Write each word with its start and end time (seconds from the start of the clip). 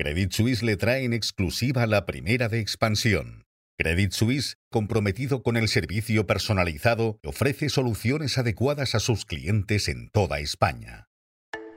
Credit 0.00 0.30
Suisse 0.32 0.62
le 0.62 0.76
trae 0.76 1.02
en 1.02 1.12
exclusiva 1.12 1.84
la 1.88 2.06
primera 2.06 2.48
de 2.48 2.60
expansión. 2.60 3.46
Credit 3.76 4.12
Suisse, 4.12 4.54
comprometido 4.70 5.42
con 5.42 5.56
el 5.56 5.66
servicio 5.66 6.24
personalizado, 6.24 7.18
ofrece 7.24 7.68
soluciones 7.68 8.38
adecuadas 8.38 8.94
a 8.94 9.00
sus 9.00 9.24
clientes 9.24 9.88
en 9.88 10.08
toda 10.10 10.38
España. 10.38 11.08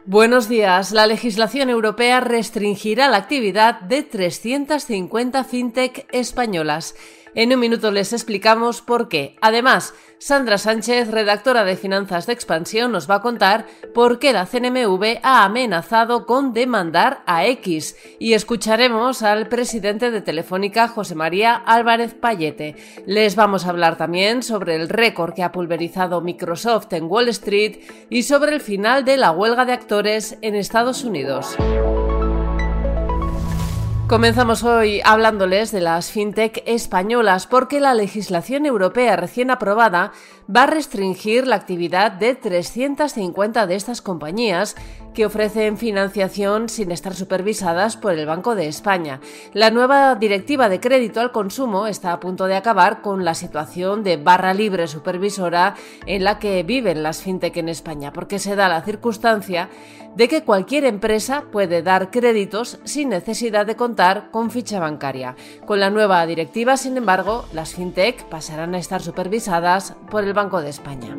Buenos 0.05 0.47
días. 0.47 0.91
La 0.91 1.07
legislación 1.07 1.71
europea 1.71 2.19
restringirá 2.19 3.09
la 3.09 3.17
actividad 3.17 3.81
de 3.81 4.03
350 4.03 5.43
fintech 5.43 6.07
españolas. 6.11 6.93
En 7.33 7.53
un 7.53 7.59
minuto 7.59 7.91
les 7.91 8.11
explicamos 8.11 8.81
por 8.81 9.07
qué. 9.07 9.37
Además, 9.41 9.93
Sandra 10.17 10.57
Sánchez, 10.57 11.09
redactora 11.09 11.63
de 11.63 11.77
Finanzas 11.77 12.27
de 12.27 12.33
Expansión, 12.33 12.91
nos 12.91 13.09
va 13.09 13.15
a 13.15 13.21
contar 13.21 13.65
por 13.93 14.19
qué 14.19 14.33
la 14.33 14.45
CNMV 14.45 15.19
ha 15.23 15.45
amenazado 15.45 16.25
con 16.25 16.53
demandar 16.53 17.23
a 17.25 17.45
X. 17.47 17.95
Y 18.19 18.33
escucharemos 18.33 19.23
al 19.23 19.47
presidente 19.47 20.11
de 20.11 20.21
Telefónica, 20.21 20.89
José 20.89 21.15
María 21.15 21.55
Álvarez 21.55 22.13
Payete. 22.13 22.75
Les 23.05 23.35
vamos 23.35 23.65
a 23.65 23.69
hablar 23.69 23.97
también 23.97 24.43
sobre 24.43 24.75
el 24.75 24.89
récord 24.89 25.33
que 25.33 25.43
ha 25.43 25.51
pulverizado 25.51 26.21
Microsoft 26.21 26.93
en 26.93 27.05
Wall 27.05 27.29
Street 27.29 27.79
y 28.09 28.23
sobre 28.23 28.53
el 28.53 28.61
final 28.61 29.05
de 29.05 29.17
la 29.17 29.31
huelga 29.31 29.65
de 29.65 29.73
actores 29.73 30.37
en 30.41 30.55
Estados 30.55 31.03
Unidos. 31.03 31.55
Comenzamos 34.11 34.65
hoy 34.65 34.99
hablándoles 35.05 35.71
de 35.71 35.79
las 35.79 36.11
fintech 36.11 36.63
españolas 36.65 37.47
porque 37.47 37.79
la 37.79 37.93
legislación 37.93 38.65
europea 38.65 39.15
recién 39.15 39.49
aprobada 39.49 40.11
va 40.53 40.63
a 40.63 40.67
restringir 40.67 41.47
la 41.47 41.55
actividad 41.55 42.11
de 42.11 42.35
350 42.35 43.67
de 43.67 43.75
estas 43.75 44.01
compañías 44.01 44.75
que 45.13 45.25
ofrecen 45.25 45.77
financiación 45.77 46.69
sin 46.69 46.91
estar 46.91 47.13
supervisadas 47.13 47.97
por 47.97 48.13
el 48.13 48.25
Banco 48.25 48.55
de 48.55 48.67
España. 48.67 49.19
La 49.53 49.71
nueva 49.71 50.15
directiva 50.15 50.69
de 50.69 50.79
crédito 50.79 51.19
al 51.19 51.31
consumo 51.31 51.87
está 51.87 52.13
a 52.13 52.19
punto 52.19 52.45
de 52.45 52.55
acabar 52.55 53.01
con 53.01 53.25
la 53.25 53.33
situación 53.33 54.03
de 54.03 54.17
barra 54.17 54.53
libre 54.53 54.87
supervisora 54.87 55.75
en 56.05 56.23
la 56.23 56.39
que 56.39 56.63
viven 56.63 57.03
las 57.03 57.21
fintech 57.21 57.57
en 57.57 57.69
España, 57.69 58.13
porque 58.13 58.39
se 58.39 58.55
da 58.55 58.69
la 58.69 58.81
circunstancia 58.81 59.69
de 60.15 60.27
que 60.27 60.43
cualquier 60.43 60.85
empresa 60.85 61.45
puede 61.51 61.83
dar 61.83 62.11
créditos 62.11 62.79
sin 62.83 63.09
necesidad 63.09 63.65
de 63.65 63.75
contar 63.75 64.29
con 64.31 64.51
ficha 64.51 64.79
bancaria. 64.79 65.35
Con 65.65 65.79
la 65.79 65.89
nueva 65.89 66.25
directiva, 66.25 66.77
sin 66.77 66.97
embargo, 66.97 67.45
las 67.53 67.73
fintech 67.73 68.25
pasarán 68.25 68.75
a 68.75 68.79
estar 68.79 69.01
supervisadas 69.01 69.95
por 70.09 70.23
el 70.23 70.33
Banco 70.33 70.61
de 70.61 70.69
España. 70.69 71.15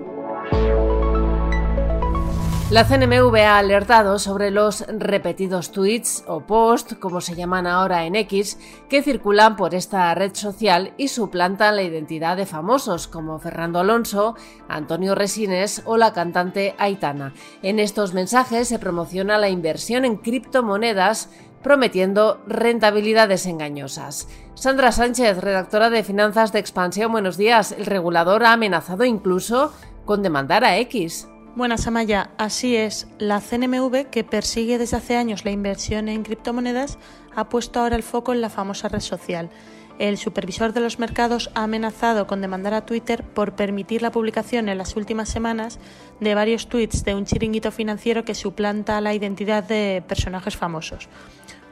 La 2.73 2.87
CNMV 2.87 3.37
ha 3.37 3.59
alertado 3.59 4.19
sobre 4.19 4.51
los 4.51 4.87
repetidos 4.89 5.73
tweets 5.73 6.25
o 6.27 6.47
posts, 6.47 6.95
como 6.95 7.21
se 7.21 7.35
llaman 7.35 7.67
ahora 7.67 8.07
en 8.07 8.17
X, 8.17 8.59
que 8.89 9.03
circulan 9.03 9.57
por 9.57 9.75
esta 9.75 10.15
red 10.15 10.35
social 10.35 10.95
y 10.97 11.09
suplantan 11.09 11.77
la 11.77 11.83
identidad 11.83 12.35
de 12.35 12.47
famosos 12.47 13.09
como 13.09 13.39
Fernando 13.39 13.79
Alonso, 13.79 14.37
Antonio 14.69 15.15
Resines 15.15 15.83
o 15.85 15.99
la 15.99 16.15
cantante 16.15 16.75
Aitana. 16.79 17.35
En 17.63 17.79
estos 17.79 18.15
mensajes 18.15 18.69
se 18.69 18.79
promociona 18.79 19.37
la 19.37 19.51
inversión 19.51 20.07
en 20.07 20.17
criptomonedas 20.17 21.29
prometiendo 21.63 22.41
rentabilidades 22.47 23.45
engañosas. 23.45 24.29
Sandra 24.55 24.93
Sánchez, 24.93 25.37
redactora 25.43 25.91
de 25.91 26.05
Finanzas 26.05 26.53
de 26.53 26.61
Expansión, 26.61 27.13
buenos 27.13 27.37
días. 27.37 27.73
El 27.73 27.85
regulador 27.85 28.47
ha 28.47 28.55
amenazado 28.55 29.05
incluso 29.05 29.75
con 30.07 30.23
demandar 30.23 30.65
a 30.65 30.79
X. 30.79 31.29
Buenas, 31.55 31.87
Amaya. 31.87 32.31
Así 32.39 32.77
es. 32.77 33.07
La 33.19 33.43
CNMV, 33.43 34.07
que 34.07 34.25
persigue 34.25 34.79
desde 34.79 34.97
hace 34.97 35.19
años 35.19 35.45
la 35.45 35.51
inversión 35.51 36.09
en 36.09 36.23
criptomonedas, 36.23 36.99
ha 37.37 37.51
puesto 37.51 37.79
ahora 37.79 37.95
el 37.95 38.03
foco 38.03 38.33
en 38.33 38.41
la 38.41 38.49
famosa 38.49 38.89
red 38.89 39.01
social. 39.01 39.51
El 39.99 40.17
supervisor 40.17 40.73
de 40.73 40.81
los 40.81 40.99
mercados 40.99 41.51
ha 41.55 41.65
amenazado 41.65 42.27
con 42.27 42.41
demandar 42.41 42.73
a 42.73 42.87
Twitter 42.87 43.23
por 43.23 43.55
permitir 43.55 44.01
la 44.01 44.11
publicación 44.11 44.71
en 44.71 44.79
las 44.79 44.97
últimas 44.97 45.29
semanas 45.29 45.79
de 46.21 46.35
varios 46.35 46.69
tweets 46.69 47.05
de 47.05 47.15
un 47.15 47.27
chiringuito 47.27 47.71
financiero 47.71 48.25
que 48.25 48.35
suplanta 48.35 49.03
la 49.03 49.13
identidad 49.13 49.63
de 49.63 50.03
personajes 50.09 50.57
famosos. 50.57 51.11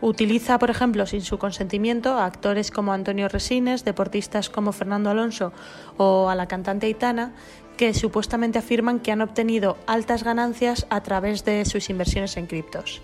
Utiliza, 0.02 0.58
por 0.58 0.70
ejemplo, 0.70 1.04
sin 1.06 1.20
su 1.20 1.38
consentimiento, 1.38 2.14
a 2.14 2.24
actores 2.24 2.70
como 2.70 2.92
Antonio 2.92 3.28
Resines, 3.28 3.84
deportistas 3.84 4.48
como 4.48 4.72
Fernando 4.72 5.10
Alonso 5.10 5.52
o 5.98 6.30
a 6.30 6.34
la 6.34 6.46
cantante 6.46 6.88
Itana, 6.88 7.34
que 7.80 7.94
supuestamente 7.94 8.58
afirman 8.58 9.00
que 9.00 9.10
han 9.10 9.22
obtenido 9.22 9.78
altas 9.86 10.22
ganancias 10.22 10.86
a 10.91 11.00
través 11.00 11.46
de 11.46 11.64
sus 11.64 11.88
inversiones 11.88 12.36
en 12.36 12.46
criptos. 12.46 13.00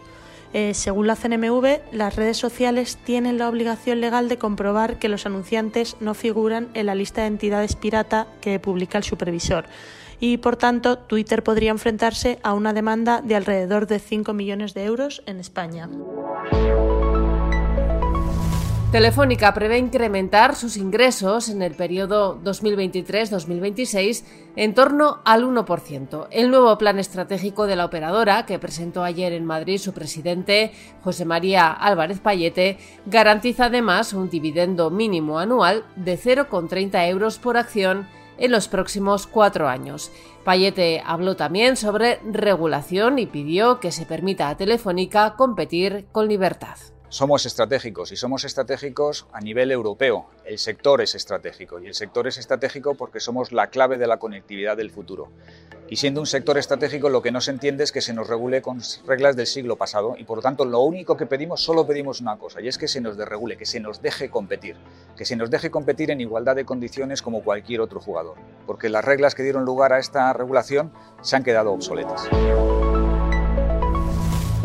Eh, 0.52 0.74
según 0.74 1.06
la 1.06 1.16
CNMV, 1.16 1.78
las 1.92 2.14
redes 2.14 2.36
sociales 2.36 2.98
tienen 3.02 3.38
la 3.38 3.48
obligación 3.48 4.02
legal 4.02 4.28
de 4.28 4.36
comprobar 4.36 4.98
que 4.98 5.08
los 5.08 5.24
anunciantes 5.24 5.96
no 6.00 6.12
figuran 6.12 6.68
en 6.74 6.84
la 6.84 6.94
lista 6.94 7.22
de 7.22 7.28
entidades 7.28 7.74
pirata 7.74 8.26
que 8.42 8.60
publica 8.60 8.98
el 8.98 9.04
supervisor 9.04 9.64
y, 10.20 10.36
por 10.36 10.56
tanto, 10.56 10.98
Twitter 10.98 11.42
podría 11.42 11.70
enfrentarse 11.70 12.38
a 12.42 12.52
una 12.52 12.74
demanda 12.74 13.22
de 13.22 13.34
alrededor 13.34 13.86
de 13.86 13.98
5 13.98 14.34
millones 14.34 14.74
de 14.74 14.84
euros 14.84 15.22
en 15.24 15.40
España. 15.40 15.88
Telefónica 18.96 19.52
prevé 19.52 19.76
incrementar 19.76 20.56
sus 20.56 20.78
ingresos 20.78 21.50
en 21.50 21.60
el 21.60 21.74
periodo 21.74 22.40
2023-2026 22.42 24.24
en 24.56 24.72
torno 24.72 25.18
al 25.26 25.44
1%. 25.44 26.28
El 26.30 26.50
nuevo 26.50 26.78
plan 26.78 26.98
estratégico 26.98 27.66
de 27.66 27.76
la 27.76 27.84
operadora, 27.84 28.46
que 28.46 28.58
presentó 28.58 29.04
ayer 29.04 29.34
en 29.34 29.44
Madrid 29.44 29.76
su 29.76 29.92
presidente 29.92 30.72
José 31.02 31.26
María 31.26 31.72
Álvarez 31.72 32.20
Payete, 32.20 32.78
garantiza 33.04 33.66
además 33.66 34.14
un 34.14 34.30
dividendo 34.30 34.88
mínimo 34.88 35.38
anual 35.38 35.84
de 35.96 36.18
0,30 36.18 37.06
euros 37.10 37.38
por 37.38 37.58
acción 37.58 38.08
en 38.38 38.50
los 38.50 38.66
próximos 38.66 39.26
cuatro 39.26 39.68
años. 39.68 40.10
Payete 40.42 41.02
habló 41.04 41.36
también 41.36 41.76
sobre 41.76 42.18
regulación 42.24 43.18
y 43.18 43.26
pidió 43.26 43.78
que 43.78 43.92
se 43.92 44.06
permita 44.06 44.48
a 44.48 44.56
Telefónica 44.56 45.34
competir 45.36 46.06
con 46.12 46.28
libertad 46.28 46.78
somos 47.08 47.46
estratégicos 47.46 48.10
y 48.10 48.16
somos 48.16 48.44
estratégicos 48.44 49.26
a 49.32 49.40
nivel 49.40 49.70
europeo. 49.70 50.26
El 50.44 50.58
sector 50.58 51.00
es 51.00 51.14
estratégico 51.14 51.78
y 51.78 51.86
el 51.86 51.94
sector 51.94 52.26
es 52.26 52.36
estratégico 52.36 52.94
porque 52.94 53.20
somos 53.20 53.52
la 53.52 53.68
clave 53.68 53.96
de 53.96 54.06
la 54.06 54.18
conectividad 54.18 54.76
del 54.76 54.90
futuro. 54.90 55.28
Y 55.88 55.96
siendo 55.96 56.20
un 56.20 56.26
sector 56.26 56.58
estratégico 56.58 57.08
lo 57.08 57.22
que 57.22 57.30
no 57.30 57.40
se 57.40 57.52
entiende 57.52 57.84
es 57.84 57.92
que 57.92 58.00
se 58.00 58.12
nos 58.12 58.28
regule 58.28 58.60
con 58.60 58.80
reglas 59.06 59.36
del 59.36 59.46
siglo 59.46 59.76
pasado 59.76 60.16
y 60.18 60.24
por 60.24 60.38
lo 60.38 60.42
tanto 60.42 60.64
lo 60.64 60.80
único 60.80 61.16
que 61.16 61.26
pedimos, 61.26 61.62
solo 61.62 61.86
pedimos 61.86 62.20
una 62.20 62.38
cosa 62.38 62.60
y 62.60 62.68
es 62.68 62.76
que 62.76 62.88
se 62.88 63.00
nos 63.00 63.16
desregule, 63.16 63.56
que 63.56 63.66
se 63.66 63.78
nos 63.78 64.02
deje 64.02 64.28
competir, 64.28 64.76
que 65.16 65.24
se 65.24 65.36
nos 65.36 65.50
deje 65.50 65.70
competir 65.70 66.10
en 66.10 66.20
igualdad 66.20 66.56
de 66.56 66.64
condiciones 66.64 67.22
como 67.22 67.44
cualquier 67.44 67.80
otro 67.80 68.00
jugador, 68.00 68.34
porque 68.66 68.88
las 68.88 69.04
reglas 69.04 69.34
que 69.34 69.44
dieron 69.44 69.64
lugar 69.64 69.92
a 69.92 69.98
esta 69.98 70.32
regulación 70.32 70.92
se 71.22 71.36
han 71.36 71.44
quedado 71.44 71.72
obsoletas. 71.72 72.28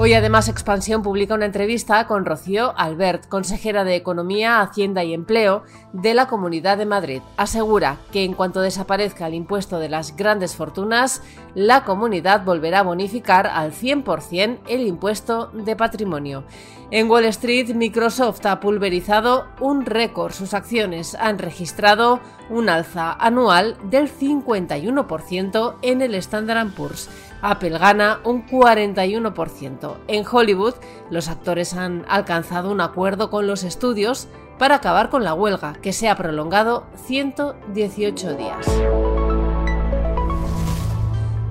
Hoy 0.01 0.16
además 0.16 0.50
Expansión 0.50 1.03
publica 1.03 1.35
una 1.35 1.45
entrevista 1.45 2.07
con 2.07 2.25
Rocío 2.25 2.73
Albert, 2.75 3.28
consejera 3.28 3.84
de 3.84 3.95
Economía, 3.95 4.59
Hacienda 4.59 5.03
y 5.03 5.13
Empleo 5.13 5.62
de 5.94 6.16
la 6.16 6.28
Comunidad 6.28 6.79
de 6.79 6.88
Madrid. 6.88 7.22
Asegura 7.38 8.00
que 8.12 8.23
en 8.23 8.34
cuanto 8.34 8.62
desaparezca 8.62 9.28
el 9.28 9.35
impuesto 9.35 9.78
de 9.78 9.89
las 9.89 10.16
grandes 10.16 10.56
fortunas, 10.56 11.22
la 11.53 11.84
comunidad 11.84 12.44
volverá 12.44 12.79
a 12.79 12.84
bonificar 12.84 13.45
al 13.45 13.73
100% 13.73 14.62
el 14.67 14.88
impuesto 14.88 15.51
de 15.53 15.75
patrimonio. 15.75 16.45
En 16.89 17.07
Wall 17.07 17.25
Street, 17.25 17.75
Microsoft 17.75 18.44
ha 18.47 18.59
pulverizado 18.59 19.45
un 19.59 19.85
récord. 19.85 20.33
Sus 20.33 20.56
acciones 20.56 21.13
han 21.13 21.38
registrado 21.38 22.22
un 22.50 22.69
alza 22.69 23.13
anual 23.13 23.78
del 23.83 24.12
51% 24.12 25.75
en 25.83 26.01
el 26.01 26.16
Standard 26.16 26.73
Poor's. 26.73 27.07
Apple 27.41 27.78
gana 27.78 28.19
un 28.24 28.46
41%. 28.47 29.96
En 30.07 30.25
Hollywood, 30.29 30.75
los 31.09 31.28
actores 31.28 31.74
han 31.74 32.06
alcanzado 32.07 32.72
un 32.72 32.81
acuerdo 32.81 33.29
con 33.29 33.47
los 33.47 33.63
estudios 33.63 34.27
para 34.57 34.75
acabar 34.75 35.10
con 35.10 35.24
la 35.24 35.33
huelga, 35.33 35.74
que 35.81 35.94
se 35.94 36.07
ha 36.07 36.15
prolongado 36.15 36.86
118 37.07 38.36
días. 38.36 38.68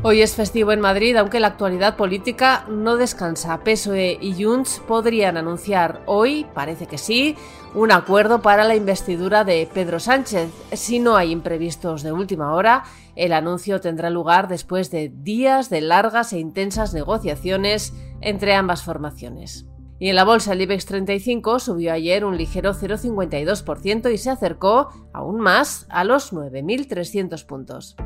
Hoy 0.02 0.23
es 0.23 0.35
festivo 0.35 0.73
en 0.73 0.81
Madrid, 0.81 1.14
aunque 1.17 1.41
la 1.41 1.49
actualidad 1.49 1.97
política 1.97 2.64
no 2.70 2.97
descansa. 2.97 3.62
PSOE 3.62 4.17
y 4.19 4.43
Junts 4.43 4.81
podrían 4.88 5.37
anunciar 5.37 6.00
hoy, 6.06 6.47
parece 6.55 6.87
que 6.87 6.97
sí, 6.97 7.37
un 7.75 7.93
acuerdo 7.93 8.41
para 8.41 8.64
la 8.64 8.75
investidura 8.75 9.44
de 9.44 9.69
Pedro 9.75 10.00
Sánchez. 10.00 10.49
Si 10.73 11.00
no 11.00 11.17
hay 11.17 11.32
imprevistos 11.32 12.02
de 12.02 12.12
última 12.12 12.55
hora, 12.55 12.85
el 13.14 13.35
anuncio 13.35 13.82
tendrá 13.82 14.08
lugar 14.08 14.49
después 14.49 14.91
de 14.91 15.11
días 15.11 15.69
de 15.69 15.82
largas 15.82 16.32
e 16.32 16.38
intensas 16.38 16.94
negociaciones 16.94 17.93
entre 18.23 18.55
ambas 18.55 18.82
formaciones. 18.82 19.67
Y 19.99 20.08
en 20.08 20.17
la 20.17 20.25
bolsa 20.25 20.55
el 20.55 20.62
IBEX 20.62 20.87
35 20.87 21.58
subió 21.58 21.93
ayer 21.93 22.25
un 22.25 22.38
ligero 22.38 22.73
0,52% 22.73 24.11
y 24.11 24.17
se 24.17 24.31
acercó 24.31 24.88
aún 25.12 25.41
más 25.41 25.85
a 25.91 26.05
los 26.05 26.32
9.300 26.32 27.44
puntos. 27.44 27.97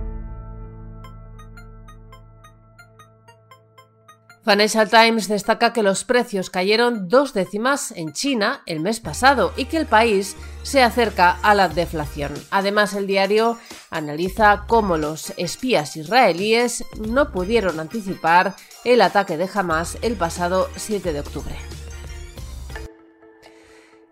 Financial 4.44 4.90
Times 4.90 5.26
destaca 5.28 5.72
que 5.72 5.82
los 5.82 6.04
precios 6.04 6.50
cayeron 6.50 7.08
dos 7.08 7.32
décimas 7.32 7.92
en 7.92 8.12
China 8.12 8.62
el 8.66 8.80
mes 8.80 9.00
pasado 9.00 9.54
y 9.56 9.64
que 9.64 9.78
el 9.78 9.86
país 9.86 10.36
se 10.62 10.82
acerca 10.82 11.38
a 11.42 11.54
la 11.54 11.68
deflación. 11.68 12.34
Además, 12.50 12.92
el 12.92 13.06
diario 13.06 13.58
analiza 13.90 14.64
cómo 14.68 14.98
los 14.98 15.32
espías 15.38 15.96
israelíes 15.96 16.84
no 17.08 17.32
pudieron 17.32 17.80
anticipar 17.80 18.54
el 18.84 19.00
ataque 19.00 19.38
de 19.38 19.48
Hamas 19.52 19.96
el 20.02 20.14
pasado 20.14 20.68
7 20.76 21.14
de 21.14 21.20
octubre. 21.20 21.73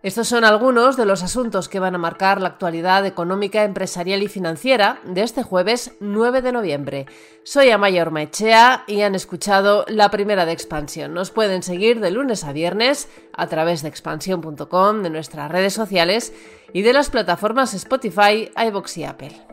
Estos 0.02 0.26
son 0.26 0.42
algunos 0.42 0.96
de 0.96 1.06
los 1.06 1.22
asuntos 1.22 1.68
que 1.68 1.78
van 1.78 1.94
a 1.94 1.98
marcar 1.98 2.40
la 2.40 2.48
actualidad 2.48 3.06
económica, 3.06 3.62
empresarial 3.62 4.24
y 4.24 4.28
financiera 4.28 5.00
de 5.04 5.22
este 5.22 5.44
jueves 5.44 5.92
9 6.00 6.42
de 6.42 6.50
noviembre. 6.50 7.06
Soy 7.44 7.70
Amaya 7.70 8.02
Ormaechea 8.02 8.82
y 8.88 9.02
han 9.02 9.14
escuchado 9.14 9.84
la 9.86 10.10
primera 10.10 10.44
de 10.44 10.50
Expansión. 10.50 11.14
Nos 11.14 11.30
pueden 11.30 11.62
seguir 11.62 12.00
de 12.00 12.10
lunes 12.10 12.42
a 12.42 12.52
viernes 12.52 13.08
a 13.32 13.46
través 13.46 13.82
de 13.82 13.90
expansión.com, 13.90 15.02
de 15.04 15.10
nuestras 15.10 15.48
redes 15.52 15.74
sociales 15.74 16.34
y 16.72 16.82
de 16.82 16.94
las 16.94 17.08
plataformas 17.08 17.72
Spotify, 17.72 18.50
iBox 18.56 18.98
y 18.98 19.04
Apple. 19.04 19.51